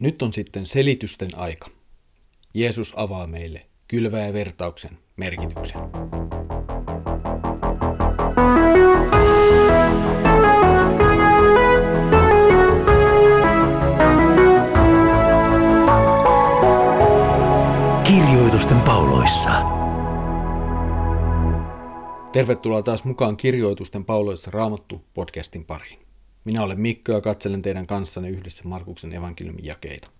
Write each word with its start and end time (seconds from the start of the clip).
Nyt 0.00 0.22
on 0.22 0.32
sitten 0.32 0.66
selitysten 0.66 1.28
aika. 1.36 1.70
Jeesus 2.54 2.92
avaa 2.96 3.26
meille 3.26 3.66
kylvää 3.88 4.32
vertauksen 4.32 4.98
merkityksen. 5.16 5.80
Kirjoitusten 18.04 18.80
pauloissa. 18.80 19.50
Tervetuloa 22.32 22.82
taas 22.82 23.04
mukaan 23.04 23.36
Kirjoitusten 23.36 24.04
pauloissa 24.04 24.50
Raamattu 24.50 25.04
podcastin 25.14 25.64
pariin. 25.64 25.99
Minä 26.44 26.62
olen 26.62 26.80
Mikko 26.80 27.12
ja 27.12 27.20
katselen 27.20 27.62
teidän 27.62 27.86
kanssanne 27.86 28.30
yhdessä 28.30 28.62
Markuksen 28.64 29.14
evankeliumin 29.14 29.64
jakeita. 29.64 30.10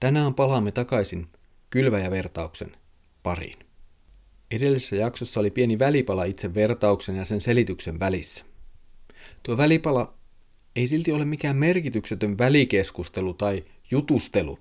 Tänään 0.00 0.34
palaamme 0.34 0.72
takaisin 0.72 1.26
kylväjävertauksen 1.70 2.76
pariin. 3.22 3.58
Edellisessä 4.50 4.96
jaksossa 4.96 5.40
oli 5.40 5.50
pieni 5.50 5.78
välipala 5.78 6.24
itse 6.24 6.54
vertauksen 6.54 7.16
ja 7.16 7.24
sen 7.24 7.40
selityksen 7.40 8.00
välissä. 8.00 8.44
Tuo 9.42 9.56
välipala 9.56 10.14
ei 10.76 10.86
silti 10.86 11.12
ole 11.12 11.24
mikään 11.24 11.56
merkityksetön 11.56 12.38
välikeskustelu 12.38 13.34
tai 13.34 13.64
jutustelu, 13.90 14.58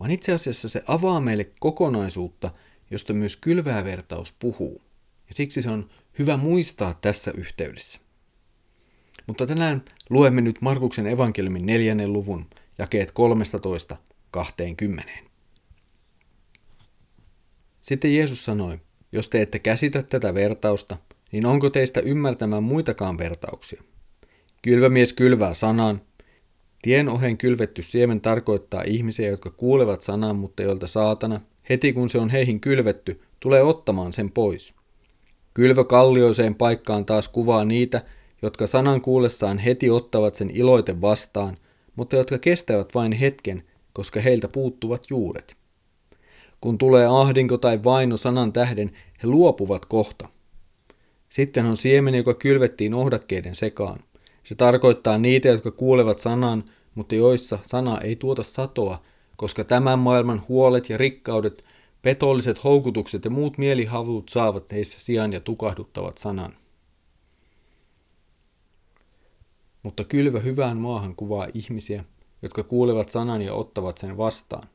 vaan 0.00 0.10
itse 0.10 0.32
asiassa 0.32 0.68
se 0.68 0.82
avaa 0.88 1.20
meille 1.20 1.50
kokonaisuutta, 1.60 2.50
josta 2.90 3.12
myös 3.12 3.36
kylväjävertaus 3.36 4.36
puhuu. 4.38 4.82
Ja 5.28 5.34
siksi 5.34 5.62
se 5.62 5.70
on 5.70 5.90
hyvä 6.18 6.36
muistaa 6.36 6.94
tässä 6.94 7.30
yhteydessä. 7.30 8.01
Mutta 9.26 9.46
tänään 9.46 9.84
luemme 10.10 10.40
nyt 10.40 10.60
Markuksen 10.60 11.06
evankeliumin 11.06 11.66
neljännen 11.66 12.12
luvun 12.12 12.46
jakeet 12.78 13.12
13-20. 14.36 15.02
Sitten 17.80 18.16
Jeesus 18.16 18.44
sanoi, 18.44 18.80
jos 19.12 19.28
te 19.28 19.42
ette 19.42 19.58
käsitä 19.58 20.02
tätä 20.02 20.34
vertausta, 20.34 20.96
niin 21.32 21.46
onko 21.46 21.70
teistä 21.70 22.00
ymmärtämään 22.00 22.62
muitakaan 22.62 23.18
vertauksia? 23.18 23.82
Kylvämies 24.62 25.12
kylvää 25.12 25.54
sanan. 25.54 26.00
Tien 26.82 27.08
ohen 27.08 27.38
kylvetty 27.38 27.82
siemen 27.82 28.20
tarkoittaa 28.20 28.82
ihmisiä, 28.82 29.28
jotka 29.28 29.50
kuulevat 29.50 30.02
sanan, 30.02 30.36
mutta 30.36 30.62
joilta 30.62 30.86
saatana, 30.86 31.40
heti 31.68 31.92
kun 31.92 32.10
se 32.10 32.18
on 32.18 32.30
heihin 32.30 32.60
kylvetty, 32.60 33.20
tulee 33.40 33.62
ottamaan 33.62 34.12
sen 34.12 34.30
pois. 34.30 34.74
Kylvö 35.54 35.84
kallioiseen 35.84 36.54
paikkaan 36.54 37.06
taas 37.06 37.28
kuvaa 37.28 37.64
niitä, 37.64 38.02
jotka 38.42 38.66
sanan 38.66 39.00
kuullessaan 39.00 39.58
heti 39.58 39.90
ottavat 39.90 40.34
sen 40.34 40.50
iloiten 40.50 41.00
vastaan, 41.00 41.56
mutta 41.96 42.16
jotka 42.16 42.38
kestävät 42.38 42.94
vain 42.94 43.12
hetken, 43.12 43.62
koska 43.92 44.20
heiltä 44.20 44.48
puuttuvat 44.48 45.04
juuret. 45.10 45.56
Kun 46.60 46.78
tulee 46.78 47.06
ahdinko 47.06 47.58
tai 47.58 47.84
vaino 47.84 48.16
sanan 48.16 48.52
tähden, 48.52 48.90
he 49.22 49.28
luopuvat 49.28 49.86
kohta. 49.86 50.28
Sitten 51.28 51.66
on 51.66 51.76
siemen, 51.76 52.14
joka 52.14 52.34
kylvettiin 52.34 52.94
ohdakkeiden 52.94 53.54
sekaan. 53.54 54.00
Se 54.42 54.54
tarkoittaa 54.54 55.18
niitä, 55.18 55.48
jotka 55.48 55.70
kuulevat 55.70 56.18
sanan, 56.18 56.64
mutta 56.94 57.14
joissa 57.14 57.58
sana 57.62 57.98
ei 57.98 58.16
tuota 58.16 58.42
satoa, 58.42 59.02
koska 59.36 59.64
tämän 59.64 59.98
maailman 59.98 60.42
huolet 60.48 60.90
ja 60.90 60.98
rikkaudet, 60.98 61.64
petolliset 62.02 62.64
houkutukset 62.64 63.24
ja 63.24 63.30
muut 63.30 63.58
mielihavut 63.58 64.28
saavat 64.28 64.72
heissä 64.72 65.00
sijaan 65.00 65.32
ja 65.32 65.40
tukahduttavat 65.40 66.18
sanan. 66.18 66.61
Mutta 69.82 70.04
kylvä 70.04 70.40
hyvään 70.40 70.76
maahan 70.76 71.16
kuvaa 71.16 71.46
ihmisiä, 71.54 72.04
jotka 72.42 72.62
kuulevat 72.62 73.08
sanan 73.08 73.42
ja 73.42 73.54
ottavat 73.54 73.98
sen 73.98 74.16
vastaan. 74.16 74.68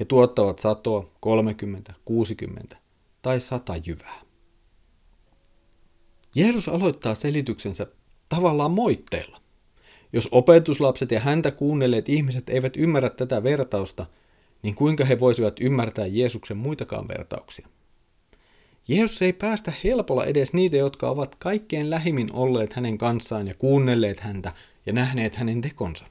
He 0.00 0.04
tuottavat 0.04 0.58
satoa 0.58 1.10
30, 1.20 1.92
60 2.04 2.76
tai 3.22 3.40
100 3.40 3.76
jyvää. 3.86 4.20
Jeesus 6.34 6.68
aloittaa 6.68 7.14
selityksensä 7.14 7.86
tavallaan 8.28 8.70
moitteella. 8.70 9.40
Jos 10.12 10.28
opetuslapset 10.32 11.10
ja 11.10 11.20
häntä 11.20 11.50
kuunnelleet 11.50 12.08
ihmiset 12.08 12.48
eivät 12.48 12.76
ymmärrä 12.76 13.10
tätä 13.10 13.42
vertausta, 13.42 14.06
niin 14.62 14.74
kuinka 14.74 15.04
he 15.04 15.20
voisivat 15.20 15.60
ymmärtää 15.60 16.06
Jeesuksen 16.06 16.56
muitakaan 16.56 17.08
vertauksia? 17.08 17.68
Jeesus 18.88 19.22
ei 19.22 19.32
päästä 19.32 19.72
helpolla 19.84 20.24
edes 20.24 20.52
niitä, 20.52 20.76
jotka 20.76 21.08
ovat 21.08 21.34
kaikkein 21.34 21.90
lähimmin 21.90 22.28
olleet 22.32 22.72
hänen 22.72 22.98
kanssaan 22.98 23.46
ja 23.46 23.54
kuunnelleet 23.54 24.20
häntä 24.20 24.52
ja 24.86 24.92
nähneet 24.92 25.34
hänen 25.34 25.60
tekonsa. 25.60 26.04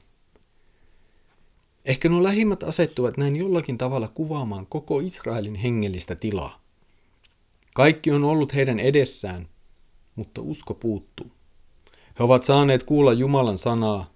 Ehkä 1.84 2.08
nuo 2.08 2.22
lähimmät 2.22 2.62
asettuvat 2.62 3.16
näin 3.16 3.36
jollakin 3.36 3.78
tavalla 3.78 4.08
kuvaamaan 4.08 4.66
koko 4.66 5.00
Israelin 5.00 5.54
hengellistä 5.54 6.14
tilaa. 6.14 6.60
Kaikki 7.74 8.10
on 8.10 8.24
ollut 8.24 8.54
heidän 8.54 8.78
edessään, 8.78 9.48
mutta 10.16 10.40
usko 10.42 10.74
puuttuu. 10.74 11.30
He 12.18 12.24
ovat 12.24 12.42
saaneet 12.42 12.82
kuulla 12.82 13.12
Jumalan 13.12 13.58
sanaa, 13.58 14.10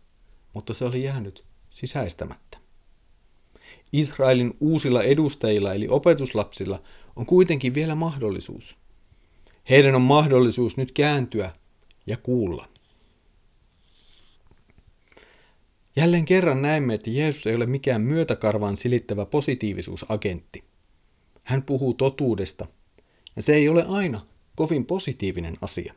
mutta 0.53 0.75
se 0.75 0.84
oli 0.84 1.03
jäänyt 1.03 1.44
sisäistämättä. 1.71 2.42
Israelin 3.93 4.55
uusilla 4.61 5.03
edustajilla 5.03 5.75
eli 5.75 5.89
opetuslapsilla 5.89 6.83
on 7.17 7.27
kuitenkin 7.27 7.75
vielä 7.75 7.95
mahdollisuus. 7.95 8.77
Heidän 9.71 9.95
on 9.95 10.03
mahdollisuus 10.03 10.77
nyt 10.77 10.93
kääntyä 10.93 11.53
ja 12.07 12.17
kuulla. 12.17 12.69
Jälleen 15.97 16.25
kerran 16.25 16.63
näemme, 16.63 16.95
että 16.95 17.11
Jeesus 17.11 17.47
ei 17.47 17.55
ole 17.55 17.67
mikään 17.67 18.01
myötäkarvaan 18.01 18.77
silittävä 18.77 19.27
positiivisuusagentti. 19.27 20.65
Hän 21.45 21.63
puhuu 21.63 21.95
totuudesta, 21.95 22.67
ja 23.37 23.43
se 23.43 23.55
ei 23.55 23.69
ole 23.69 23.85
aina 23.89 24.27
kovin 24.57 24.87
positiivinen 24.87 25.57
asia. 25.61 25.95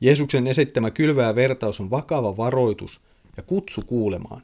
Jeesuksen 0.00 0.46
esittämä 0.46 0.90
kylvää 0.90 1.34
vertaus 1.34 1.80
on 1.80 1.90
vakava 1.90 2.36
varoitus 2.36 3.00
ja 3.36 3.42
kutsu 3.42 3.82
kuulemaan. 3.82 4.42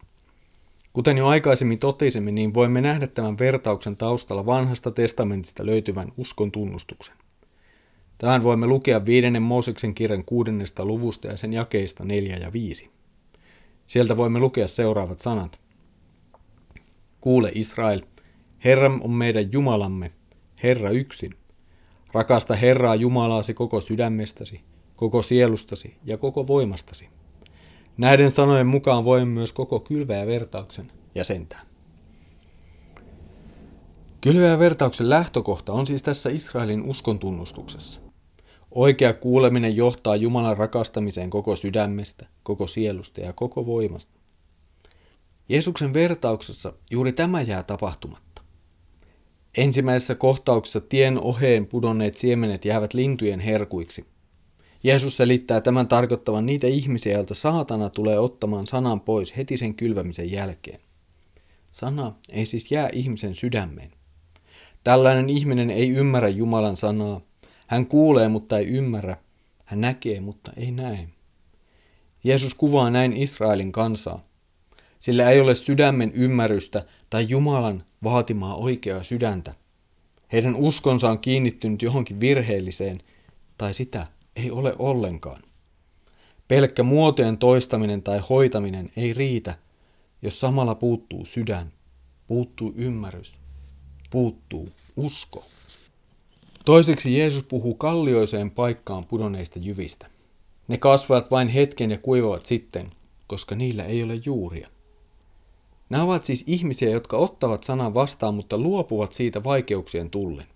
Kuten 0.96 1.18
jo 1.18 1.26
aikaisemmin 1.26 1.78
totisimme, 1.78 2.30
niin 2.30 2.54
voimme 2.54 2.80
nähdä 2.80 3.06
tämän 3.06 3.38
vertauksen 3.38 3.96
taustalla 3.96 4.46
vanhasta 4.46 4.90
testamentista 4.90 5.66
löytyvän 5.66 6.12
uskon 6.16 6.52
tunnustuksen. 6.52 7.14
Tähän 8.18 8.42
voimme 8.42 8.66
lukea 8.66 9.06
viidennen 9.06 9.42
Mooseksen 9.42 9.94
kirjan 9.94 10.24
kuudennesta 10.24 10.84
luvusta 10.84 11.28
ja 11.28 11.36
sen 11.36 11.52
jakeista 11.52 12.04
neljä 12.04 12.36
ja 12.36 12.52
viisi. 12.52 12.90
Sieltä 13.86 14.16
voimme 14.16 14.38
lukea 14.38 14.68
seuraavat 14.68 15.18
sanat. 15.18 15.60
Kuule 17.20 17.50
Israel, 17.54 18.00
Herra 18.64 18.98
on 19.00 19.10
meidän 19.10 19.52
Jumalamme, 19.52 20.12
Herra 20.62 20.90
yksin. 20.90 21.34
Rakasta 22.12 22.54
Herraa 22.54 22.94
Jumalaasi 22.94 23.54
koko 23.54 23.80
sydämestäsi, 23.80 24.60
koko 24.94 25.22
sielustasi 25.22 25.96
ja 26.04 26.18
koko 26.18 26.46
voimastasi. 26.46 27.08
Näiden 27.98 28.30
sanojen 28.30 28.66
mukaan 28.66 29.04
voimme 29.04 29.34
myös 29.34 29.52
koko 29.52 29.80
kylveä 29.80 30.26
vertauksen 30.26 30.92
jäsentää. 31.14 31.62
Kylveä 34.20 34.58
vertauksen 34.58 35.10
lähtökohta 35.10 35.72
on 35.72 35.86
siis 35.86 36.02
tässä 36.02 36.28
Israelin 36.30 36.82
uskon 36.82 37.18
tunnustuksessa. 37.18 38.00
Oikea 38.70 39.12
kuuleminen 39.12 39.76
johtaa 39.76 40.16
Jumalan 40.16 40.56
rakastamiseen 40.56 41.30
koko 41.30 41.56
sydämestä, 41.56 42.26
koko 42.42 42.66
sielusta 42.66 43.20
ja 43.20 43.32
koko 43.32 43.66
voimasta. 43.66 44.18
Jeesuksen 45.48 45.94
vertauksessa 45.94 46.72
juuri 46.90 47.12
tämä 47.12 47.42
jää 47.42 47.62
tapahtumatta. 47.62 48.42
Ensimmäisessä 49.58 50.14
kohtauksessa 50.14 50.80
tien 50.80 51.20
oheen 51.20 51.66
pudonneet 51.66 52.14
siemenet 52.14 52.64
jäävät 52.64 52.94
lintujen 52.94 53.40
herkuiksi. 53.40 54.15
Jeesus 54.82 55.16
selittää 55.16 55.60
tämän 55.60 55.88
tarkoittavan 55.88 56.46
niitä 56.46 56.66
ihmisiä, 56.66 57.12
joilta 57.12 57.34
saatana 57.34 57.90
tulee 57.90 58.18
ottamaan 58.18 58.66
sanan 58.66 59.00
pois 59.00 59.36
heti 59.36 59.56
sen 59.56 59.74
kylvämisen 59.74 60.32
jälkeen. 60.32 60.80
Sana 61.70 62.14
ei 62.28 62.46
siis 62.46 62.70
jää 62.70 62.88
ihmisen 62.92 63.34
sydämeen. 63.34 63.92
Tällainen 64.84 65.30
ihminen 65.30 65.70
ei 65.70 65.90
ymmärrä 65.90 66.28
Jumalan 66.28 66.76
sanaa, 66.76 67.20
hän 67.66 67.86
kuulee, 67.86 68.28
mutta 68.28 68.58
ei 68.58 68.66
ymmärrä. 68.66 69.16
Hän 69.64 69.80
näkee, 69.80 70.20
mutta 70.20 70.52
ei 70.56 70.70
näe. 70.70 71.08
Jeesus 72.24 72.54
kuvaa 72.54 72.90
näin 72.90 73.12
Israelin 73.12 73.72
kansaa. 73.72 74.24
Sillä 74.98 75.30
ei 75.30 75.40
ole 75.40 75.54
sydämen 75.54 76.12
ymmärrystä 76.14 76.84
tai 77.10 77.26
Jumalan 77.28 77.84
vaatimaa 78.04 78.54
oikeaa 78.54 79.02
sydäntä. 79.02 79.54
Heidän 80.32 80.56
uskonsa 80.56 81.10
on 81.10 81.18
kiinnittynyt 81.18 81.82
johonkin 81.82 82.20
virheelliseen, 82.20 82.98
tai 83.58 83.74
sitä 83.74 84.06
ei 84.36 84.50
ole 84.50 84.74
ollenkaan. 84.78 85.42
Pelkkä 86.48 86.82
muotojen 86.82 87.38
toistaminen 87.38 88.02
tai 88.02 88.20
hoitaminen 88.30 88.90
ei 88.96 89.12
riitä, 89.12 89.54
jos 90.22 90.40
samalla 90.40 90.74
puuttuu 90.74 91.24
sydän, 91.24 91.72
puuttuu 92.26 92.72
ymmärrys, 92.76 93.38
puuttuu 94.10 94.68
usko. 94.96 95.44
Toiseksi 96.64 97.18
Jeesus 97.18 97.42
puhuu 97.42 97.74
kallioiseen 97.74 98.50
paikkaan 98.50 99.04
pudonneista 99.04 99.58
jyvistä. 99.58 100.06
Ne 100.68 100.78
kasvavat 100.78 101.30
vain 101.30 101.48
hetken 101.48 101.90
ja 101.90 101.98
kuivavat 101.98 102.44
sitten, 102.46 102.90
koska 103.26 103.54
niillä 103.54 103.84
ei 103.84 104.02
ole 104.02 104.20
juuria. 104.24 104.68
Nämä 105.90 106.04
ovat 106.04 106.24
siis 106.24 106.44
ihmisiä, 106.46 106.90
jotka 106.90 107.16
ottavat 107.16 107.62
sanan 107.62 107.94
vastaan, 107.94 108.34
mutta 108.34 108.58
luopuvat 108.58 109.12
siitä 109.12 109.44
vaikeuksien 109.44 110.10
tullen. 110.10 110.46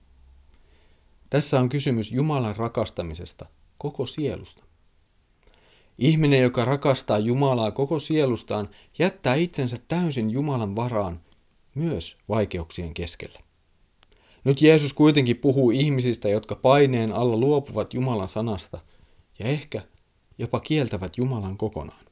Tässä 1.31 1.61
on 1.61 1.69
kysymys 1.69 2.13
Jumalan 2.13 2.57
rakastamisesta, 2.57 3.47
koko 3.81 4.07
sielusta. 4.07 4.65
Ihminen, 5.99 6.43
joka 6.43 6.65
rakastaa 6.65 7.19
Jumalaa 7.19 7.71
koko 7.71 7.99
sielustaan, 7.99 8.69
jättää 8.99 9.35
itsensä 9.35 9.77
täysin 9.89 10.31
Jumalan 10.31 10.77
varaan 10.77 11.21
myös 11.75 12.19
vaikeuksien 12.29 12.95
keskellä. 12.95 13.39
Nyt 14.45 14.63
Jeesus 14.63 14.93
kuitenkin 14.93 15.37
puhuu 15.37 15.71
ihmisistä, 15.71 16.29
jotka 16.29 16.55
paineen 16.55 17.13
alla 17.13 17.37
luopuvat 17.37 17.95
Jumalan 17.95 18.29
sanasta 18.29 18.79
ja 19.39 19.47
ehkä 19.47 19.83
jopa 20.39 20.61
kieltävät 20.61 21.19
Jumalan 21.19 21.57
kokonaan. 21.57 22.05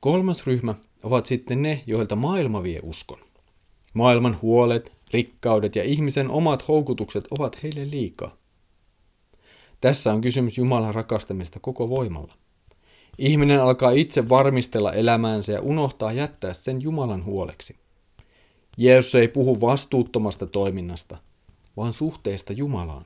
Kolmas 0.00 0.46
ryhmä 0.46 0.74
ovat 1.02 1.26
sitten 1.26 1.62
ne, 1.62 1.82
joilta 1.86 2.16
maailma 2.16 2.62
vie 2.62 2.80
uskon. 2.82 3.18
Maailman 3.94 4.38
huolet, 4.42 4.92
rikkaudet 5.12 5.76
ja 5.76 5.82
ihmisen 5.82 6.30
omat 6.30 6.68
houkutukset 6.68 7.24
ovat 7.30 7.62
heille 7.62 7.90
liikaa. 7.90 8.36
Tässä 9.86 10.12
on 10.12 10.20
kysymys 10.20 10.58
Jumalan 10.58 10.94
rakastamista 10.94 11.60
koko 11.60 11.88
voimalla. 11.88 12.34
Ihminen 13.18 13.62
alkaa 13.62 13.90
itse 13.90 14.28
varmistella 14.28 14.92
elämäänsä 14.92 15.52
ja 15.52 15.60
unohtaa 15.60 16.12
jättää 16.12 16.52
sen 16.52 16.82
Jumalan 16.82 17.24
huoleksi. 17.24 17.76
Jeesus 18.76 19.14
ei 19.14 19.28
puhu 19.28 19.60
vastuuttomasta 19.60 20.46
toiminnasta, 20.46 21.18
vaan 21.76 21.92
suhteesta 21.92 22.52
Jumalaan. 22.52 23.04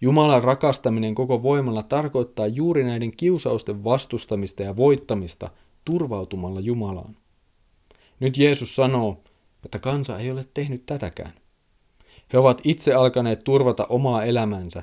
Jumalan 0.00 0.42
rakastaminen 0.42 1.14
koko 1.14 1.42
voimalla 1.42 1.82
tarkoittaa 1.82 2.46
juuri 2.46 2.84
näiden 2.84 3.16
kiusausten 3.16 3.84
vastustamista 3.84 4.62
ja 4.62 4.76
voittamista 4.76 5.50
turvautumalla 5.84 6.60
Jumalaan. 6.60 7.16
Nyt 8.20 8.36
Jeesus 8.36 8.76
sanoo, 8.76 9.22
että 9.64 9.78
kansa 9.78 10.18
ei 10.18 10.30
ole 10.30 10.44
tehnyt 10.54 10.86
tätäkään. 10.86 11.32
He 12.32 12.38
ovat 12.38 12.60
itse 12.64 12.94
alkaneet 12.94 13.44
turvata 13.44 13.86
omaa 13.88 14.24
elämänsä 14.24 14.82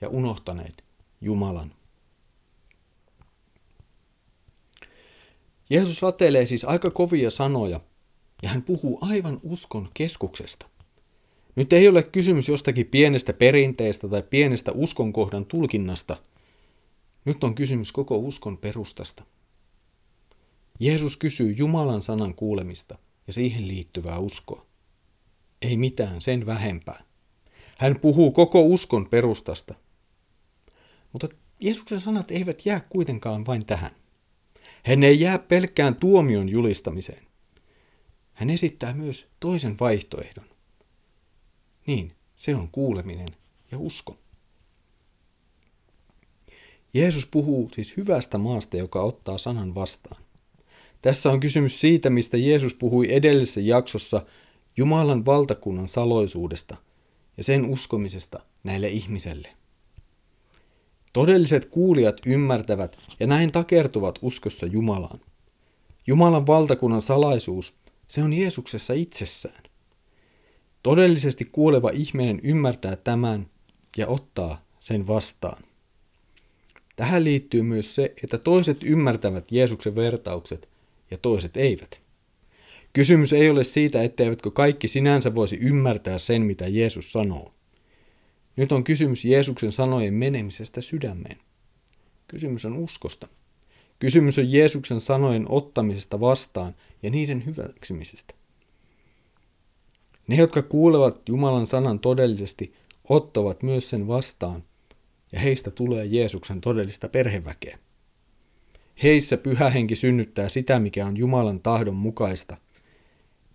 ja 0.00 0.08
unohtaneet 0.08 0.84
Jumalan. 1.20 1.74
Jeesus 5.70 6.02
latelee 6.02 6.46
siis 6.46 6.64
aika 6.64 6.90
kovia 6.90 7.30
sanoja 7.30 7.80
ja 8.42 8.48
hän 8.48 8.62
puhuu 8.62 8.98
aivan 9.00 9.40
uskon 9.42 9.88
keskuksesta. 9.94 10.68
Nyt 11.56 11.72
ei 11.72 11.88
ole 11.88 12.02
kysymys 12.02 12.48
jostakin 12.48 12.86
pienestä 12.86 13.32
perinteestä 13.32 14.08
tai 14.08 14.22
pienestä 14.22 14.72
uskonkohdan 14.72 15.46
tulkinnasta. 15.46 16.16
Nyt 17.24 17.44
on 17.44 17.54
kysymys 17.54 17.92
koko 17.92 18.16
uskon 18.16 18.58
perustasta. 18.58 19.24
Jeesus 20.80 21.16
kysyy 21.16 21.52
Jumalan 21.52 22.02
sanan 22.02 22.34
kuulemista 22.34 22.98
ja 23.26 23.32
siihen 23.32 23.68
liittyvää 23.68 24.18
uskoa. 24.18 24.66
Ei 25.62 25.76
mitään 25.76 26.20
sen 26.20 26.46
vähempää. 26.46 27.04
Hän 27.78 28.00
puhuu 28.00 28.32
koko 28.32 28.60
uskon 28.60 29.08
perustasta. 29.08 29.74
Mutta 31.16 31.36
Jeesuksen 31.60 32.00
sanat 32.00 32.30
eivät 32.30 32.66
jää 32.66 32.80
kuitenkaan 32.80 33.46
vain 33.46 33.66
tähän. 33.66 33.90
Hän 34.84 35.02
ei 35.02 35.20
jää 35.20 35.38
pelkkään 35.38 35.96
tuomion 35.96 36.48
julistamiseen. 36.48 37.26
Hän 38.32 38.50
esittää 38.50 38.94
myös 38.94 39.26
toisen 39.40 39.76
vaihtoehdon. 39.80 40.44
Niin, 41.86 42.12
se 42.34 42.54
on 42.54 42.68
kuuleminen 42.68 43.28
ja 43.72 43.78
usko. 43.78 44.18
Jeesus 46.94 47.26
puhuu 47.26 47.68
siis 47.74 47.96
hyvästä 47.96 48.38
maasta, 48.38 48.76
joka 48.76 49.02
ottaa 49.02 49.38
sanan 49.38 49.74
vastaan. 49.74 50.22
Tässä 51.02 51.30
on 51.30 51.40
kysymys 51.40 51.80
siitä, 51.80 52.10
mistä 52.10 52.36
Jeesus 52.36 52.74
puhui 52.74 53.14
edellisessä 53.14 53.60
jaksossa 53.60 54.26
Jumalan 54.76 55.26
valtakunnan 55.26 55.88
saloisuudesta 55.88 56.76
ja 57.36 57.44
sen 57.44 57.64
uskomisesta 57.64 58.40
näille 58.64 58.88
ihmiselle. 58.88 59.56
Todelliset 61.16 61.66
kuulijat 61.66 62.16
ymmärtävät 62.26 62.98
ja 63.20 63.26
näin 63.26 63.52
takertuvat 63.52 64.18
uskossa 64.22 64.66
Jumalaan. 64.66 65.20
Jumalan 66.06 66.46
valtakunnan 66.46 67.00
salaisuus, 67.00 67.74
se 68.08 68.22
on 68.22 68.32
Jeesuksessa 68.32 68.92
itsessään. 68.92 69.62
Todellisesti 70.82 71.44
kuoleva 71.44 71.90
ihminen 71.92 72.40
ymmärtää 72.42 72.96
tämän 72.96 73.46
ja 73.96 74.06
ottaa 74.06 74.64
sen 74.78 75.06
vastaan. 75.06 75.62
Tähän 76.96 77.24
liittyy 77.24 77.62
myös 77.62 77.94
se, 77.94 78.14
että 78.22 78.38
toiset 78.38 78.76
ymmärtävät 78.84 79.52
Jeesuksen 79.52 79.96
vertaukset 79.96 80.68
ja 81.10 81.18
toiset 81.18 81.56
eivät. 81.56 82.02
Kysymys 82.92 83.32
ei 83.32 83.50
ole 83.50 83.64
siitä, 83.64 84.02
etteivätkö 84.02 84.50
kaikki 84.50 84.88
sinänsä 84.88 85.34
voisi 85.34 85.56
ymmärtää 85.56 86.18
sen, 86.18 86.42
mitä 86.42 86.68
Jeesus 86.68 87.12
sanoo. 87.12 87.55
Nyt 88.56 88.72
on 88.72 88.84
kysymys 88.84 89.24
Jeesuksen 89.24 89.72
sanojen 89.72 90.14
menemisestä 90.14 90.80
sydämeen. 90.80 91.38
Kysymys 92.28 92.64
on 92.64 92.76
uskosta. 92.76 93.28
Kysymys 93.98 94.38
on 94.38 94.52
Jeesuksen 94.52 95.00
sanojen 95.00 95.46
ottamisesta 95.48 96.20
vastaan 96.20 96.74
ja 97.02 97.10
niiden 97.10 97.46
hyväksymisestä. 97.46 98.34
Ne, 100.28 100.36
jotka 100.36 100.62
kuulevat 100.62 101.28
Jumalan 101.28 101.66
sanan 101.66 102.00
todellisesti, 102.00 102.72
ottavat 103.08 103.62
myös 103.62 103.90
sen 103.90 104.06
vastaan, 104.06 104.64
ja 105.32 105.40
heistä 105.40 105.70
tulee 105.70 106.04
Jeesuksen 106.04 106.60
todellista 106.60 107.08
perheväkeä. 107.08 107.78
Heissä 109.02 109.36
pyhä 109.36 109.70
henki 109.70 109.96
synnyttää 109.96 110.48
sitä, 110.48 110.78
mikä 110.78 111.06
on 111.06 111.16
Jumalan 111.16 111.60
tahdon 111.60 111.96
mukaista. 111.96 112.56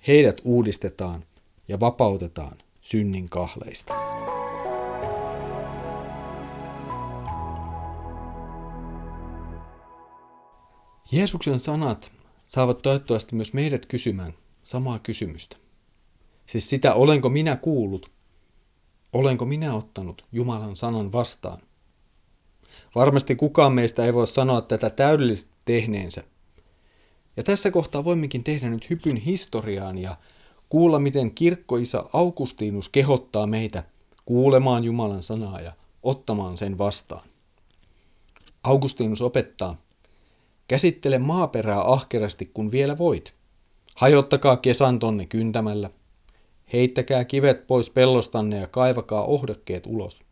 Heidät 0.08 0.42
uudistetaan 0.44 1.24
ja 1.68 1.80
vapautetaan 1.80 2.58
synnin 2.82 3.30
kahleista. 3.30 4.01
Jeesuksen 11.12 11.60
sanat 11.60 12.12
saavat 12.44 12.82
toivottavasti 12.82 13.36
myös 13.36 13.54
meidät 13.54 13.86
kysymään 13.86 14.34
samaa 14.64 15.00
kysymystä. 15.00 15.58
Siis 16.46 16.70
sitä, 16.70 16.94
olenko 16.94 17.30
minä 17.30 17.56
kuullut? 17.56 18.12
Olenko 19.14 19.46
minä 19.46 19.76
ottanut 19.76 20.26
Jumalan 20.32 20.76
sanan 20.76 21.12
vastaan? 21.12 21.58
Varmasti 22.96 23.36
kukaan 23.36 23.74
meistä 23.74 24.06
ei 24.06 24.14
voi 24.14 24.28
sanoa 24.28 24.62
tätä 24.62 24.90
täydellisesti 24.90 25.52
tehneensä. 25.66 26.24
Ja 27.38 27.44
tässä 27.44 27.72
kohtaa 27.72 28.04
voimmekin 28.04 28.44
tehdä 28.44 28.70
nyt 28.70 28.90
hypyn 28.90 29.18
historiaan 29.18 29.98
ja 29.98 30.18
kuulla, 30.70 31.00
miten 31.00 31.36
kirkkoisa 31.36 32.10
Augustinus 32.14 32.90
kehottaa 32.90 33.48
meitä 33.48 33.84
kuulemaan 34.26 34.84
Jumalan 34.84 35.22
sanaa 35.24 35.62
ja 35.62 35.72
ottamaan 36.04 36.58
sen 36.58 36.78
vastaan. 36.78 37.28
Augustinus 38.64 39.22
opettaa, 39.22 39.78
käsittele 40.72 41.20
maaperää 41.20 41.82
ahkerasti 41.82 42.52
kun 42.54 42.72
vielä 42.72 42.98
voit. 42.98 43.34
Hajottakaa 43.96 44.58
kesantonne 44.58 45.26
kyntämällä. 45.26 45.90
Heittäkää 46.74 47.26
kivet 47.26 47.68
pois 47.68 47.90
pellostanne 47.90 48.58
ja 48.58 48.68
kaivakaa 48.68 49.24
ohdokkeet 49.24 49.88
ulos. 49.88 50.24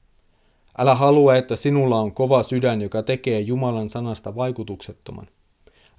Älä 0.78 0.96
halua, 0.96 1.36
että 1.36 1.56
sinulla 1.56 2.00
on 2.00 2.14
kova 2.14 2.44
sydän, 2.44 2.82
joka 2.82 3.04
tekee 3.04 3.40
Jumalan 3.40 3.90
sanasta 3.90 4.36
vaikutuksettoman. 4.36 5.28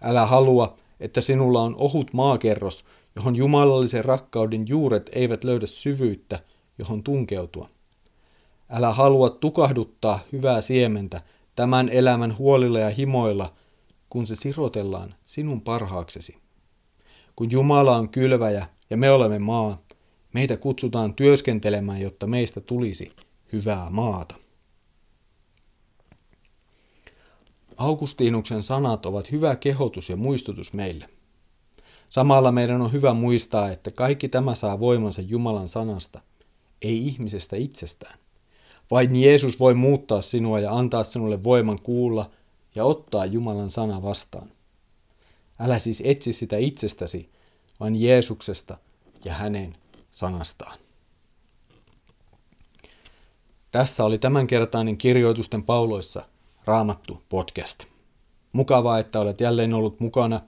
Älä 0.04 0.26
halua, 0.26 0.76
että 1.00 1.20
sinulla 1.20 1.62
on 1.62 1.74
ohut 1.78 2.12
maakerros, 2.12 2.84
johon 3.16 3.36
jumalallisen 3.36 4.04
rakkauden 4.04 4.64
juuret 4.68 5.10
eivät 5.12 5.44
löydä 5.44 5.66
syvyyttä, 5.66 6.38
johon 6.78 7.02
tunkeutua. 7.02 7.68
Älä 8.70 8.92
halua 8.92 9.30
tukahduttaa 9.30 10.18
hyvää 10.32 10.60
siementä 10.60 11.20
tämän 11.54 11.88
elämän 11.88 12.38
huolilla 12.38 12.78
ja 12.78 12.90
himoilla, 12.90 13.59
kun 14.10 14.26
se 14.26 14.34
sirotellaan 14.34 15.14
sinun 15.24 15.60
parhaaksesi. 15.60 16.36
Kun 17.36 17.50
Jumala 17.50 17.96
on 17.96 18.08
kylväjä 18.08 18.66
ja 18.90 18.96
me 18.96 19.10
olemme 19.10 19.38
maa, 19.38 19.82
meitä 20.34 20.56
kutsutaan 20.56 21.14
työskentelemään, 21.14 22.00
jotta 22.00 22.26
meistä 22.26 22.60
tulisi 22.60 23.12
hyvää 23.52 23.90
maata. 23.90 24.34
Augustinuksen 27.76 28.62
sanat 28.62 29.06
ovat 29.06 29.32
hyvä 29.32 29.56
kehotus 29.56 30.08
ja 30.08 30.16
muistutus 30.16 30.72
meille. 30.72 31.08
Samalla 32.08 32.52
meidän 32.52 32.82
on 32.82 32.92
hyvä 32.92 33.14
muistaa, 33.14 33.70
että 33.70 33.90
kaikki 33.90 34.28
tämä 34.28 34.54
saa 34.54 34.80
voimansa 34.80 35.20
Jumalan 35.20 35.68
sanasta, 35.68 36.20
ei 36.82 37.06
ihmisestä 37.06 37.56
itsestään. 37.56 38.18
Vain 38.90 39.16
Jeesus 39.16 39.60
voi 39.60 39.74
muuttaa 39.74 40.20
sinua 40.20 40.60
ja 40.60 40.76
antaa 40.76 41.04
sinulle 41.04 41.44
voiman 41.44 41.82
kuulla 41.82 42.30
ja 42.74 42.84
ottaa 42.84 43.26
Jumalan 43.26 43.70
sana 43.70 44.02
vastaan. 44.02 44.50
Älä 45.58 45.78
siis 45.78 46.02
etsi 46.04 46.32
sitä 46.32 46.56
itsestäsi, 46.56 47.30
vaan 47.80 47.96
Jeesuksesta 47.96 48.78
ja 49.24 49.34
hänen 49.34 49.76
sanastaan. 50.10 50.78
Tässä 53.70 54.04
oli 54.04 54.18
tämänkertainen 54.18 54.98
kirjoitusten 54.98 55.62
pauloissa 55.62 56.22
Raamattu 56.64 57.22
podcast. 57.28 57.84
Mukavaa, 58.52 58.98
että 58.98 59.20
olet 59.20 59.40
jälleen 59.40 59.74
ollut 59.74 60.00
mukana 60.00 60.40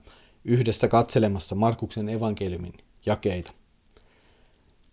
yhdessä 0.45 0.87
katselemassa 0.87 1.55
Markuksen 1.55 2.09
evankeliumin 2.09 2.73
jakeita. 3.05 3.53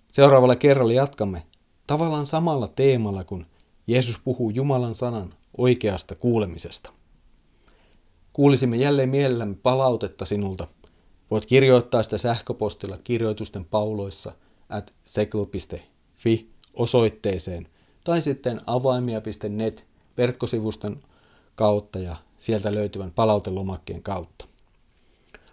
Seuraavalla 0.08 0.56
kerralla 0.56 0.92
jatkamme 0.92 1.42
tavallaan 1.87 2.26
samalla 2.26 2.68
teemalla, 2.68 3.25
kun 3.25 3.46
Jeesus 3.87 4.20
puhuu 4.25 4.50
Jumalan 4.50 4.94
sanan 4.94 5.34
oikeasta 5.58 6.14
kuulemisesta. 6.14 6.92
Kuulisimme 8.32 8.76
jälleen 8.76 9.08
mielellämme 9.08 9.56
palautetta 9.62 10.25
sinulta. 10.25 10.66
Voit 11.30 11.46
kirjoittaa 11.46 12.02
sitä 12.02 12.18
sähköpostilla 12.18 12.99
kirjoitusten 13.04 13.64
pauloissa 13.64 14.32
at 14.68 14.94
sekl.fi 15.04 16.50
osoitteeseen 16.75 17.68
tai 18.04 18.22
sitten 18.22 18.60
avaimia.net 18.66 19.87
verkkosivuston 20.16 21.00
kautta 21.54 21.99
ja 21.99 22.16
sieltä 22.38 22.75
löytyvän 22.75 23.10
palautelomakkeen 23.10 24.02
kautta. 24.02 24.46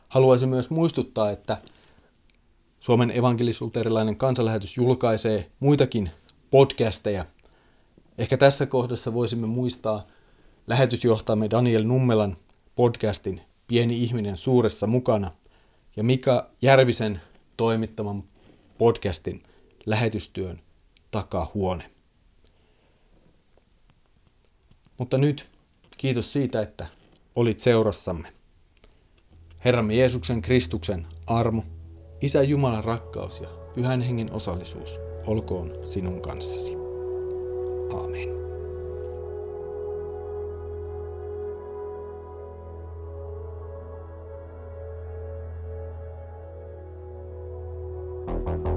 Haluaisin 0.09 0.49
myös 0.49 0.69
muistuttaa, 0.69 1.31
että 1.31 1.57
Suomen 2.79 3.11
evankelisuuterilainen 3.11 4.17
kansanlähetys 4.17 4.77
julkaisee 4.77 5.51
muitakin 5.59 6.09
podcasteja. 6.51 7.25
Ehkä 8.17 8.37
tässä 8.37 8.65
kohdassa 8.65 9.13
voisimme 9.13 9.47
muistaa 9.47 10.05
lähetysjohtajamme 10.67 11.49
Daniel 11.49 11.83
Nummelan 11.83 12.37
podcastin 12.77 13.41
Pieni 13.67 14.03
ihminen 14.03 14.37
suuressa 14.37 14.87
mukana 14.87 15.31
ja 15.95 16.03
Mika 16.03 16.49
Järvisen 16.61 17.21
toimittaman 17.57 18.23
podcastin 18.77 19.43
lähetystyön 19.85 20.59
takahuone. 21.11 21.91
Mutta 24.97 25.17
nyt 25.17 25.47
kiitos 25.97 26.33
siitä, 26.33 26.61
että 26.61 26.87
olit 27.35 27.59
seurassamme. 27.59 28.33
Herramme 29.65 29.95
Jeesuksen 29.95 30.41
Kristuksen 30.41 31.07
armo, 31.27 31.63
Isä 32.21 32.41
Jumalan 32.41 32.83
rakkaus 32.83 33.39
ja 33.39 33.49
Pyhän 33.73 34.01
Hengen 34.01 34.33
osallisuus 34.33 34.99
olkoon 35.27 35.77
sinun 35.83 36.21
kanssasi. 36.21 36.73
Amen. 37.93 38.46
you 48.27 48.76